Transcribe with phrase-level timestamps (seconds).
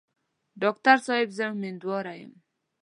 [0.61, 2.33] ډاکټر صاحب زه امیندواره یم.